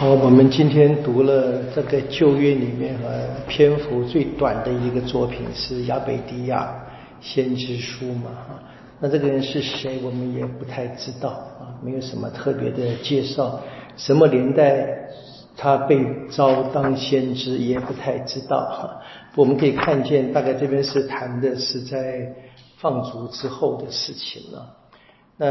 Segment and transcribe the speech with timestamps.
[0.00, 3.12] 好，我们今天读了这个旧约里面啊
[3.46, 6.74] 篇幅最短的一个作品是亚北迪亚
[7.20, 8.58] 先知书嘛哈。
[8.98, 13.60] 那这个人是谁，我们也不太知道啊，没有什么特别的介绍。
[13.98, 14.88] 什么年代
[15.54, 19.02] 他被招当先知也不太知道哈。
[19.36, 22.34] 我们可以看见，大概这边是谈的是在
[22.78, 24.66] 放逐之后的事情了。
[25.36, 25.46] 那。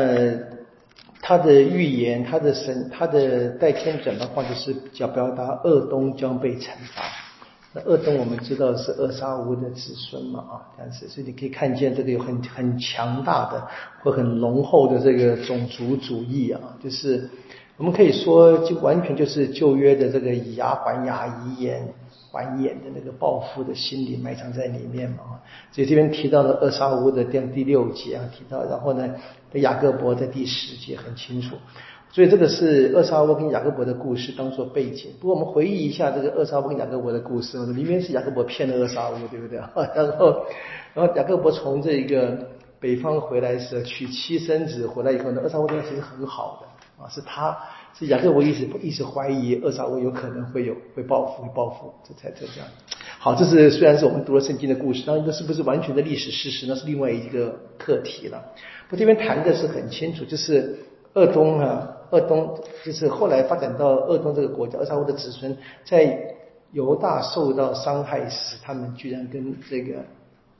[1.30, 7.04] 他的预言，他的神，他的代天转的话，就是要表达恶东将被惩罚。
[7.74, 13.68] 那恶东我们知道是恶沙乌的子孙嘛啊，但是所以你可以看见这个有很很强大的
[14.04, 17.30] 或很浓厚的这个种族主义啊，就是
[17.78, 21.94] 我们可以说就完全就是旧约的这个以牙还牙以眼。
[22.32, 25.42] 还眼的那个报复的心理埋藏在里面嘛？
[25.72, 29.10] 所以这边提到了二沙乌的第第六节啊，提到，然后呢，
[29.54, 31.56] 雅各伯的第十节很清楚。
[32.12, 35.12] 所以这个是厄沙乌跟雅各伯的故事当做背景。
[35.20, 39.60] 不过我们回忆一下这个厄沙乌跟雅各伯的故事，里面是雅各伯骗了厄沙乌，对不对？
[39.96, 40.46] 然后，
[40.94, 42.38] 然后雅各伯从这个
[42.80, 47.58] 北方回来时娶妻生子，回来以后呢，厄沙乌对他其实很好的啊，是他。
[47.98, 52.68] 是雅各伯一直一直怀疑厄沙乌有可能会有会报复会报复，这才这样。
[53.18, 58.42] 好，这是虽然是我们读了圣经的故事，当然这是不是完全的历史事实，那是另外一个课题了。
[58.90, 60.78] 我这边谈的是很清楚，就是
[61.14, 66.36] 鄂东啊，鄂东就是后来发展到鄂东这个国家，二沙乌的子孙在
[66.72, 69.96] 犹大受到伤害时，他们居然跟这个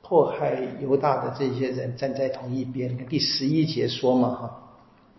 [0.02, 2.96] 迫害犹大的这些人站在同一边。
[3.06, 4.56] 第十一节说嘛，哈。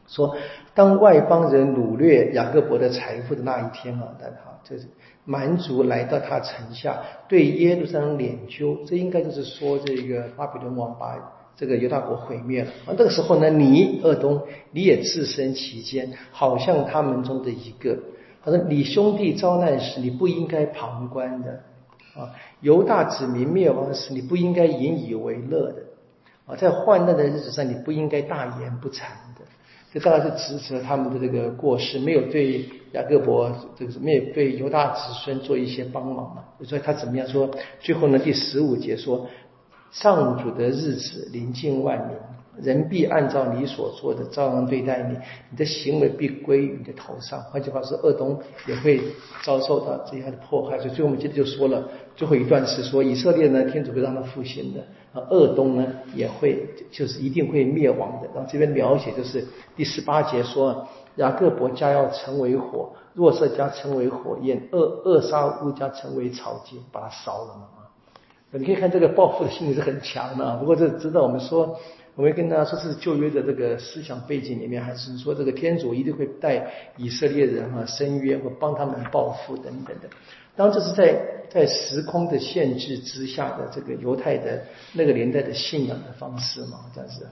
[0.07, 0.35] 说，
[0.73, 4.85] 当外邦人掳掠雅各伯的财富的那一天啊，但哈，这是
[5.23, 11.15] 蛮族来到他城下，对耶路撒冷敛揪，这应该就是说这个巴比伦王把
[11.55, 12.71] 这个犹大国毁灭了。
[12.85, 17.97] 啊，那个时候呢，你二东你也置身其间，好像他们中的一个。
[18.43, 21.51] 他说，你兄弟遭难时，你不应该旁观的
[22.15, 25.83] 啊；犹大子民灭亡时，你不应该引以为乐的
[26.47, 29.01] 啊；在患难的日子上，你不应该大言不惭
[29.37, 29.45] 的。
[29.93, 36.43] 这当然是指责他们的这个过失，没有对雅各伯这个没有对犹大子孙做一些帮忙嘛？
[36.63, 37.47] 所以他怎么样说？
[37.79, 39.27] 最后呢，第十五节说：
[39.91, 42.15] 上主的日子临近万民，
[42.63, 45.17] 人必按照你所做的照样对待你，
[45.49, 47.41] 你的行为必归于你的头上。
[47.51, 49.01] 换句话说，恶东也会
[49.43, 50.77] 遭受到这样的迫害。
[50.77, 54.81] 所以最后我们接着就说了，最后一段是说以色列呢，天主会让他复兴的。
[55.13, 55.85] 啊，恶东呢
[56.15, 58.29] 也会，就是一定会灭亡的。
[58.33, 60.87] 然后这边描写就是第十八节说，
[61.17, 67.80] 雅各伯家要成为火，若瑟家成为火焰，恶恶杀乌家成为草芥，把它烧了嘛！
[68.53, 70.57] 你可以看这个报复的心理是很强的。
[70.57, 71.79] 不过这知道我们说，
[72.15, 80.09] 我们跟大家说是旧约的这个思想背景里面，还是说这个天主一定会带以色列人啊伸冤或帮他们报复等等的。
[80.55, 81.17] 当然这是在
[81.49, 84.61] 在时空的限制之下的这个犹太的
[84.93, 87.25] 那个年代的信仰的方式嘛，这样子。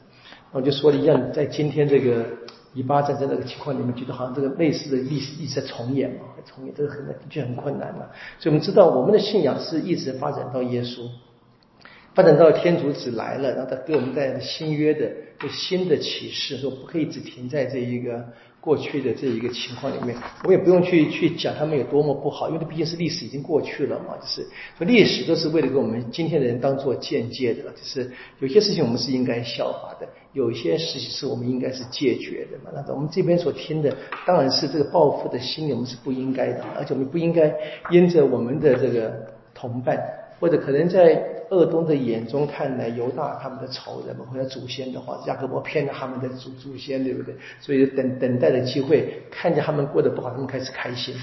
[0.54, 2.26] 我就说了一样，在今天这个
[2.74, 8.06] 以巴战争那个情况你们，觉得好像这个类似的历史一直在重演嘛，重演这个很的确很困难嘛。
[8.40, 11.10] 所以我们知道，我们的信仰是一直发展到耶稣，
[12.14, 15.10] 发展到天主子来了，然后他给我们带来新约的
[15.40, 18.26] 就新的启示，说不可以只停在这一个。
[18.62, 24.18] 过去的这一个情况里面，我也不用去去讲他们有多么不好，因为它毕竟是历史已经过去了嘛。
[24.20, 24.46] 就是
[24.78, 32.70] 说历史都是为了给我们今天的人当做见解的，就是有些事情我们是应该效法的，有些事情是我们应该是戒绝的嘛。
[32.76, 33.96] 那我们这边所听的，
[34.28, 37.56] 当然是这个报复的心理，我们是不应该的，而且我们不应该
[37.92, 39.98] 因着我们的这个同伴，
[40.40, 41.36] 或者可能在。
[41.50, 47.34] 鄂东的眼中看来，犹大他们的仇人们或者祖先的话，雅各伯骗了他们的祖祖先，对不对？
[47.60, 51.16] 所以等等待的机会，看见他们过得不好，他们开始开心。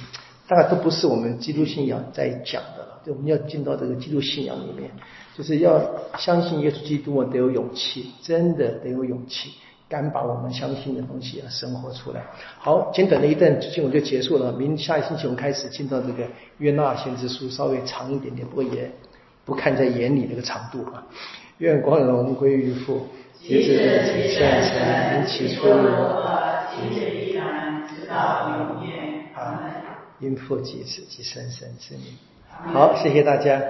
[0.49, 3.01] 当然，都不是我们基督信仰在讲的了。
[3.05, 4.91] 对我们要进到这个基督信仰里面，
[5.39, 5.81] 就是要
[6.19, 9.53] 相信耶稣基督啊，得有勇气，真的得有勇气，
[9.89, 12.23] 敢把我们相信的东西啊生活出来。
[12.59, 14.53] 好，简短的一段经文就结束了。
[14.53, 16.25] 明下一星期我们开始进到这个
[16.59, 18.91] 约纳先知书，稍微长一点点，不过也。
[19.45, 21.07] 不看在眼里那个长度啊！
[21.59, 23.07] 愿光荣归于父，
[23.41, 23.79] 及子
[24.13, 26.43] 及圣神，起初如何，
[26.75, 29.25] 今日依然，直到永远。
[29.37, 29.63] 啊！
[30.19, 32.07] 因父及子及圣神之名。
[32.49, 33.63] 好，谢谢大家。